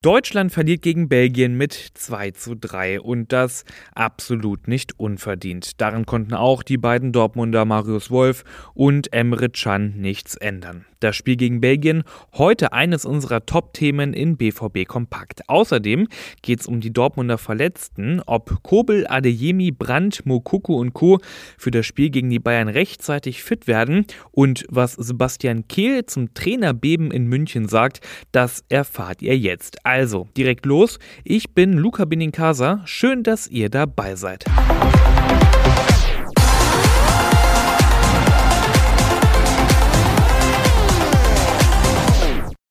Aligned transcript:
Deutschland 0.00 0.52
verliert 0.52 0.82
gegen 0.82 1.08
Belgien 1.08 1.56
mit 1.56 1.72
2 1.72 2.30
zu 2.30 2.54
3 2.54 3.00
und 3.00 3.32
das 3.32 3.64
absolut 3.96 4.68
nicht 4.68 4.96
unverdient. 4.96 5.80
Daran 5.80 6.06
konnten 6.06 6.34
auch 6.34 6.62
die 6.62 6.76
beiden 6.76 7.10
Dortmunder 7.10 7.64
Marius 7.64 8.08
Wolf 8.08 8.44
und 8.74 9.12
Emre 9.12 9.48
Can 9.48 9.94
nichts 9.96 10.36
ändern. 10.36 10.84
Das 11.00 11.16
Spiel 11.16 11.36
gegen 11.36 11.60
Belgien 11.60 12.02
heute 12.32 12.72
eines 12.72 13.04
unserer 13.04 13.46
Top-Themen 13.46 14.14
in 14.14 14.36
BVB 14.36 14.84
Kompakt. 14.86 15.48
Außerdem 15.48 16.08
geht 16.42 16.60
es 16.60 16.66
um 16.66 16.80
die 16.80 16.92
Dortmunder 16.92 17.38
Verletzten, 17.38 18.20
ob 18.26 18.62
Kobel, 18.62 19.06
Adeyemi, 19.08 19.70
Brandt, 19.70 20.26
Mokuku 20.26 20.74
und 20.74 20.94
Co. 20.94 21.18
für 21.56 21.70
das 21.70 21.86
Spiel 21.86 22.10
gegen 22.10 22.30
die 22.30 22.40
Bayern 22.40 22.68
rechtzeitig 22.68 23.42
fit 23.42 23.66
werden 23.66 24.06
und 24.32 24.64
was 24.68 24.94
Sebastian 24.94 25.66
Kehl 25.68 26.06
zum 26.06 26.34
Trainerbeben 26.34 27.10
in 27.10 27.26
München 27.26 27.68
sagt, 27.68 28.00
das 28.32 28.64
erfahrt 28.68 29.22
ihr 29.22 29.36
jetzt. 29.36 29.84
Also, 29.88 30.28
direkt 30.36 30.66
los. 30.66 30.98
Ich 31.24 31.54
bin 31.54 31.72
Luca 31.72 32.04
Benincasa. 32.04 32.82
Schön, 32.84 33.22
dass 33.22 33.48
ihr 33.48 33.70
dabei 33.70 34.16
seid. 34.16 34.44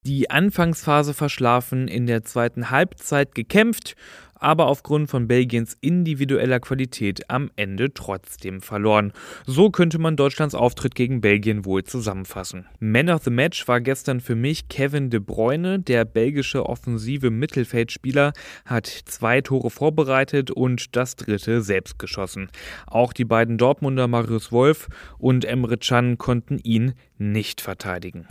Die 0.06 0.30
Anfangsphase 0.30 1.16
verschlafen, 1.16 1.88
in 1.88 2.06
der 2.06 2.24
zweiten 2.24 2.70
Halbzeit 2.70 3.34
gekämpft 3.34 3.96
aber 4.40 4.68
aufgrund 4.68 5.10
von 5.10 5.28
Belgiens 5.28 5.78
individueller 5.82 6.60
Qualität 6.60 7.30
am 7.30 7.50
Ende 7.56 7.94
trotzdem 7.94 8.62
verloren. 8.62 9.14
So 9.46 9.70
könnte 9.70 10.00
man 10.00 10.16
Deutschlands 10.16 10.56
Auftritt 10.56 10.96
gegen 10.96 11.22
Belgien 11.22 11.66
wohl 11.66 11.84
zusammenfassen. 11.84 12.66
Man 12.80 13.10
of 13.10 13.24
the 13.24 13.30
Match 13.30 13.68
war 13.68 13.82
gestern 13.82 14.20
für 14.20 14.36
mich 14.36 14.68
Kevin 14.68 15.10
de 15.10 15.20
Bruyne. 15.20 15.80
Der 15.80 16.06
belgische 16.06 16.66
offensive 16.66 17.30
Mittelfeldspieler 17.30 18.34
hat 18.66 18.88
zwei 18.88 19.42
Tore 19.42 19.70
vorbereitet 19.70 20.52
und 20.52 20.96
das 20.96 21.16
dritte 21.16 21.62
selbst 21.62 22.00
geschossen. 22.00 22.50
Auch 22.86 23.14
die 23.14 23.26
beiden 23.26 23.58
Dortmunder 23.58 24.08
Marius 24.08 24.52
Wolf 24.52 24.90
und 25.18 25.46
Emre 25.46 25.78
Can 25.78 26.18
konnten 26.18 26.60
ihn 26.64 26.94
nicht 27.18 27.62
verteidigen. 27.62 28.28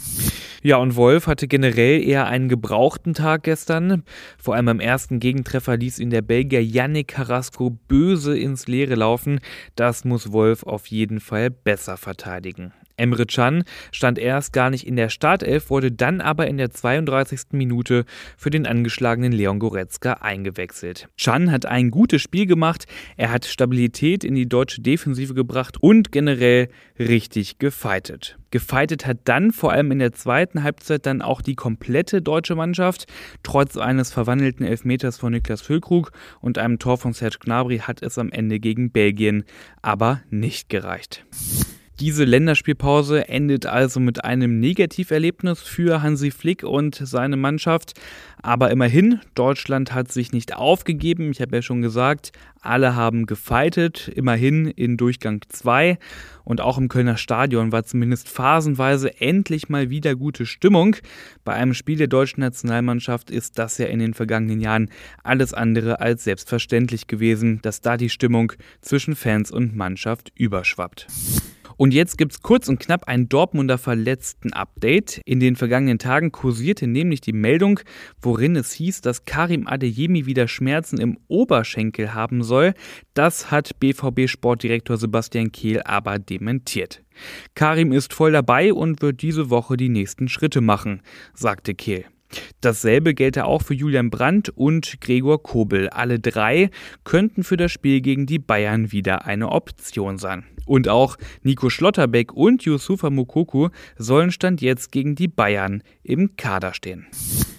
Ja, 0.63 0.77
und 0.77 0.97
Wolf 0.97 1.27
hatte 1.27 1.49
generell 1.49 2.03
eher 2.03 2.27
einen 2.27 2.49
gebrauchten 2.49 3.15
Tag 3.15 3.45
gestern. 3.45 4.03
Vor 4.39 4.55
allem 4.55 4.69
am 4.69 4.81
ersten 4.81 5.21
Gegentreffer 5.21 5.77
ließ 5.77 5.96
ihn 5.99 6.11
der 6.11 6.23
Belgier 6.23 6.63
Yannick 6.63 7.09
Carrasco 7.09 7.71
böse 7.71 8.39
ins 8.39 8.67
Leere 8.67 8.95
laufen. 8.95 9.41
Das 9.75 10.05
muss 10.05 10.33
Wolf 10.33 10.63
auf 10.63 10.87
jeden 10.89 11.21
Fall 11.21 11.51
besser 11.51 11.97
verteidigen. 11.97 12.73
Emre 12.97 13.27
Can 13.27 13.65
stand 13.93 14.19
erst 14.19 14.53
gar 14.53 14.71
nicht 14.71 14.87
in 14.87 14.97
der 14.97 15.09
Startelf, 15.09 15.71
wurde 15.71 15.93
dann 15.93 16.21
aber 16.21 16.47
in 16.47 16.57
der 16.57 16.71
32. 16.71 17.53
Minute 17.53 18.05
für 18.37 18.51
den 18.51 18.67
angeschlagenen 18.67 19.33
Leon 19.33 19.59
Goretzka 19.59 20.15
eingewechselt. 20.15 21.09
Can 21.21 21.51
hat 21.51 21.67
ein 21.67 21.91
gutes 21.91 22.23
Spiel 22.23 22.47
gemacht, 22.47 22.87
er 23.17 23.31
hat 23.31 23.45
Stabilität 23.45 24.25
in 24.25 24.35
die 24.35 24.49
deutsche 24.49 24.81
Defensive 24.81 25.35
gebracht 25.35 25.77
und 25.81 26.13
generell 26.13 26.69
richtig 26.99 27.59
gefeitet. 27.59 28.39
Gefeitet 28.51 29.07
hat 29.07 29.19
dann 29.25 29.51
vor 29.51 29.73
allem 29.73 29.91
in 29.91 29.99
der 29.99 30.13
zweiten 30.13 30.63
Halbzeit 30.63 31.05
dann 31.05 31.21
auch 31.21 31.43
die 31.43 31.57
komplette 31.57 32.23
deutsche 32.23 32.55
Mannschaft. 32.55 33.07
Trotz 33.43 33.77
eines 33.77 34.13
verwandelten 34.13 34.65
Elfmeters 34.65 35.19
von 35.19 35.33
Niklas 35.33 35.61
Füllkrug 35.61 36.13
und 36.41 36.57
einem 36.57 36.79
Tor 36.79 36.97
von 36.97 37.13
Serge 37.13 37.39
Gnabry 37.41 37.79
hat 37.79 38.03
es 38.03 38.19
am 38.19 38.31
Ende 38.31 38.61
gegen 38.61 38.91
Belgien 38.93 39.45
aber 39.83 40.23
nicht 40.31 40.69
gereicht. 40.69 41.27
Diese 41.99 42.25
Länderspielpause 42.25 43.27
endet 43.27 43.65
also 43.65 44.01
mit 44.01 44.23
einem 44.23 44.61
Negativerlebnis 44.61 45.63
für 45.63 46.03
Hansi 46.03 46.31
Flick 46.31 46.63
und 46.63 46.95
seine 46.95 47.39
Mannschaft. 47.39 47.95
Aber 48.43 48.71
immerhin, 48.71 49.21
Deutschland 49.35 49.95
hat 49.95 50.13
sich 50.13 50.31
nicht 50.31 50.55
aufgegeben. 50.55 51.31
Ich 51.31 51.41
habe 51.41 51.57
ja 51.57 51.63
schon 51.63 51.81
gesagt, 51.81 52.33
alle 52.61 52.97
haben 52.97 53.25
gefeitet, 53.25 54.09
immerhin 54.15 54.67
in 54.67 54.99
Durchgang 54.99 55.41
2. 55.49 55.99
Und 56.45 56.61
auch 56.61 56.77
im 56.77 56.89
Kölner 56.89 57.17
Stadion 57.17 57.73
war 57.73 57.85
zumindest 57.85 58.29
phasenweise 58.29 59.19
endlich 59.19 59.71
mal 59.71 59.89
wieder 59.89 60.15
gute 60.17 60.45
Stimmung. 60.45 60.97
Bei 61.45 61.55
einem 61.55 61.73
Spiel 61.73 61.97
der 61.97 62.09
deutschen 62.09 62.41
Nationalmannschaft 62.41 63.31
ist 63.31 63.59
das 63.59 63.79
ja 63.79 63.87
in 63.87 64.01
den 64.01 64.13
vergangenen 64.13 64.61
Jahren 64.61 64.91
alles 65.25 65.55
andere 65.55 66.01
als 66.01 66.25
selbstverständlich 66.25 67.07
gewesen, 67.07 67.61
dass 67.63 67.81
da 67.81 67.97
die 67.97 68.11
Stimmung 68.11 68.53
zwischen 68.83 69.17
Fans 69.17 69.51
und 69.51 69.75
Mannschaft 69.75 70.31
überschwappt. 70.37 71.07
Und 71.77 71.93
jetzt 71.93 72.17
gibt's 72.17 72.41
kurz 72.41 72.69
und 72.69 72.81
knapp 72.81 73.07
ein 73.07 73.29
Dortmunder 73.29 73.79
Verletzten-Update. 73.79 75.21
In 75.25 75.41
den 75.41 75.57
vergangenen 75.57 75.99
Tagen 75.99 76.33
kursierte 76.33 76.87
nämlich 76.87 77.21
die 77.21 77.33
Meldung, 77.33 77.81
worin 78.21 78.57
es 78.57 78.73
hieß, 78.73 79.03
dass 79.03 79.25
Karim 79.27 79.67
Adeyemi 79.67 80.27
wieder 80.27 80.49
Schmerzen 80.49 80.99
im 80.99 81.19
Oberschenkel 81.29 82.15
haben 82.15 82.43
soll. 82.43 82.75
Das 83.15 83.51
hat 83.51 83.79
BVB-Sportdirektor 83.81 84.97
Sebastian 84.97 85.53
Kehl 85.53 85.83
aber 85.83 86.19
dementiert. 86.19 87.03
Karim 87.55 87.93
ist 87.93 88.15
voll 88.15 88.33
dabei 88.33 88.73
und 88.73 89.03
wird 89.03 89.23
diese 89.23 89.51
Woche 89.51 89.77
die 89.77 89.89
nächsten 89.89 90.29
Schritte 90.29 90.61
machen, 90.61 91.03
sagte 91.35 91.75
Kehl. 91.75 92.05
Dasselbe 92.61 93.15
gelte 93.15 93.45
auch 93.45 93.63
für 93.63 93.75
Julian 93.75 94.11
Brandt 94.11 94.51
und 94.51 95.01
Gregor 95.01 95.43
Kobel. 95.43 95.89
Alle 95.89 96.19
drei 96.19 96.71
könnten 97.05 97.45
für 97.45 97.57
das 97.57 97.73
Spiel 97.73 98.01
gegen 98.01 98.27
die 98.27 98.39
Bayern 98.39 98.93
wieder 98.93 99.27
eine 99.27 99.51
Option 99.51 100.19
sein. 100.19 100.45
Und 100.67 100.89
auch 100.89 101.17
Nico 101.43 101.71
Schlotterbeck 101.71 102.33
und 102.33 102.65
Yusufa 102.65 103.11
Mukoku 103.11 103.69
sollen 103.97 104.33
Stand 104.33 104.61
jetzt 104.61 104.91
gegen 104.91 105.15
die 105.15 105.29
Bayern 105.29 105.83
im 106.03 106.37
Kader 106.37 106.75
stehen. 106.75 107.07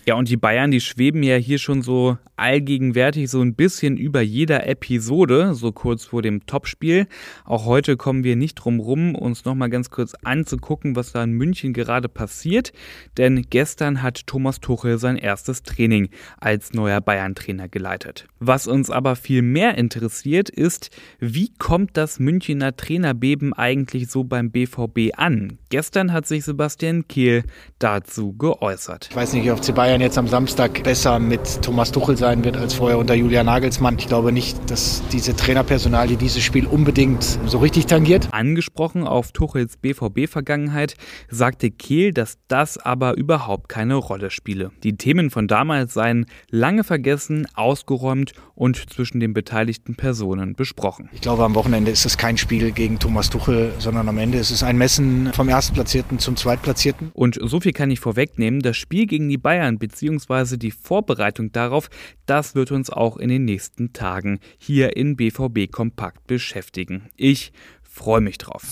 Ja, 0.07 0.15
und 0.15 0.29
die 0.29 0.37
Bayern, 0.37 0.71
die 0.71 0.79
schweben 0.79 1.21
ja 1.21 1.35
hier 1.35 1.59
schon 1.59 1.81
so 1.81 2.17
allgegenwärtig 2.37 3.29
so 3.29 3.41
ein 3.41 3.55
bisschen 3.55 3.97
über 3.97 4.21
jeder 4.21 4.65
Episode, 4.65 5.53
so 5.53 5.73
kurz 5.73 6.05
vor 6.05 6.21
dem 6.21 6.45
Topspiel. 6.45 7.07
Auch 7.43 7.65
heute 7.65 7.97
kommen 7.97 8.23
wir 8.23 8.37
nicht 8.37 8.55
drum 8.55 8.79
rum, 8.79 9.15
uns 9.15 9.43
nochmal 9.43 9.69
ganz 9.69 9.89
kurz 9.89 10.13
anzugucken, 10.23 10.95
was 10.95 11.11
da 11.11 11.23
in 11.25 11.33
München 11.33 11.73
gerade 11.73 12.07
passiert. 12.07 12.71
Denn 13.17 13.47
gestern 13.49 14.01
hat 14.01 14.27
Thomas 14.27 14.61
Tuchel 14.61 14.97
sein 14.97 15.17
erstes 15.17 15.63
Training 15.63 16.07
als 16.39 16.71
neuer 16.71 17.01
Bayern-Trainer 17.01 17.67
geleitet. 17.67 18.27
Was 18.39 18.67
uns 18.67 18.89
aber 18.89 19.17
viel 19.17 19.41
mehr 19.41 19.77
interessiert, 19.77 20.49
ist, 20.49 20.89
wie 21.19 21.51
kommt 21.57 21.97
das 21.97 22.19
Münchner 22.19 22.77
Trainerbeben 22.77 23.51
eigentlich 23.51 24.09
so 24.09 24.23
beim 24.23 24.51
BVB 24.51 25.17
an? 25.17 25.57
Gestern 25.69 26.13
hat 26.13 26.27
sich 26.27 26.45
Sebastian 26.45 27.09
Kehl 27.09 27.43
dazu 27.79 28.31
geäußert. 28.33 29.07
Ich 29.09 29.15
weiß 29.15 29.33
nicht, 29.33 29.51
ob 29.51 29.59
die 29.61 29.73
Bayern 29.73 29.96
Bayern 29.97 30.01
jetzt 30.01 30.17
am 30.19 30.27
Samstag 30.27 30.83
besser 30.83 31.17
mit 31.17 31.63
Thomas 31.63 31.91
Tuchel 31.91 32.17
sein 32.17 32.43
wird 32.43 32.55
als 32.55 32.75
vorher 32.75 32.99
unter 32.99 33.15
Julian 33.15 33.47
Nagelsmann. 33.47 33.97
Ich 33.97 34.07
glaube 34.07 34.31
nicht, 34.31 34.69
dass 34.69 35.01
diese 35.11 35.35
Trainerpersonal, 35.35 36.07
die 36.07 36.17
dieses 36.17 36.43
Spiel 36.43 36.67
unbedingt 36.67 37.23
so 37.47 37.57
richtig 37.57 37.87
tangiert. 37.87 38.27
Angesprochen 38.31 39.07
auf 39.07 39.31
Tuchels 39.31 39.77
BVB-Vergangenheit 39.77 40.93
sagte 41.31 41.71
Kehl, 41.71 42.13
dass 42.13 42.37
das 42.47 42.77
aber 42.77 43.17
überhaupt 43.17 43.69
keine 43.69 43.95
Rolle 43.95 44.29
spiele. 44.29 44.71
Die 44.83 44.97
Themen 44.97 45.31
von 45.31 45.47
damals 45.47 45.95
seien 45.95 46.27
lange 46.51 46.83
vergessen, 46.83 47.47
ausgeräumt 47.55 48.33
und 48.53 48.91
zwischen 48.91 49.19
den 49.19 49.33
beteiligten 49.33 49.95
Personen 49.95 50.53
besprochen. 50.53 51.09
Ich 51.13 51.21
glaube, 51.21 51.43
am 51.43 51.55
Wochenende 51.55 51.89
ist 51.89 52.05
es 52.05 52.19
kein 52.19 52.37
Spiel 52.37 52.71
gegen 52.71 52.99
Thomas 52.99 53.31
Tuchel, 53.31 53.73
sondern 53.79 54.07
am 54.09 54.19
Ende 54.19 54.37
ist 54.37 54.51
es 54.51 54.61
ein 54.61 54.77
Messen 54.77 55.31
vom 55.33 55.49
Erstplatzierten 55.49 56.19
zum 56.19 56.35
Zweitplatzierten. 56.35 57.09
Und 57.13 57.39
so 57.41 57.59
viel 57.59 57.73
kann 57.73 57.89
ich 57.89 57.99
vorwegnehmen. 57.99 58.61
Das 58.61 58.77
Spiel 58.77 59.07
gegen 59.07 59.27
die 59.27 59.37
Bayern 59.37 59.79
beziehungsweise 59.87 60.57
die 60.57 60.71
Vorbereitung 60.71 61.51
darauf, 61.51 61.89
das 62.25 62.55
wird 62.55 62.71
uns 62.71 62.89
auch 62.89 63.17
in 63.17 63.29
den 63.29 63.45
nächsten 63.45 63.93
Tagen 63.93 64.39
hier 64.57 64.95
in 64.97 65.15
BVB 65.15 65.71
Kompakt 65.71 66.27
beschäftigen. 66.27 67.09
Ich 67.15 67.51
freue 67.97 68.21
mich 68.21 68.37
drauf. 68.37 68.63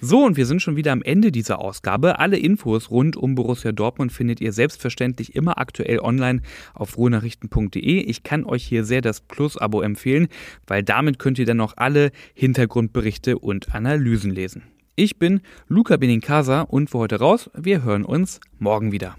So, 0.00 0.24
und 0.24 0.36
wir 0.36 0.44
sind 0.46 0.60
schon 0.60 0.76
wieder 0.76 0.92
am 0.92 1.02
Ende 1.02 1.32
dieser 1.32 1.58
Ausgabe. 1.58 2.18
Alle 2.18 2.36
Infos 2.36 2.90
rund 2.90 3.16
um 3.16 3.34
Borussia 3.34 3.72
Dortmund 3.72 4.12
findet 4.12 4.40
ihr 4.40 4.52
selbstverständlich 4.52 5.34
immer 5.34 5.58
aktuell 5.58 6.00
online 6.00 6.42
auf 6.74 6.98
ruhenachrichten.de. 6.98 8.00
Ich 8.00 8.22
kann 8.22 8.44
euch 8.44 8.64
hier 8.64 8.84
sehr 8.84 9.00
das 9.00 9.22
Plus-Abo 9.22 9.80
empfehlen, 9.80 10.28
weil 10.66 10.82
damit 10.82 11.18
könnt 11.18 11.38
ihr 11.38 11.46
dann 11.46 11.56
noch 11.56 11.76
alle 11.78 12.10
Hintergrundberichte 12.34 13.38
und 13.38 13.74
Analysen 13.74 14.30
lesen. 14.30 14.62
Ich 14.96 15.18
bin 15.18 15.40
Luca 15.66 15.96
Benincasa 15.96 16.60
und 16.60 16.90
für 16.90 16.98
heute 16.98 17.18
raus. 17.18 17.50
Wir 17.54 17.82
hören 17.82 18.04
uns 18.04 18.40
morgen 18.58 18.92
wieder. 18.92 19.16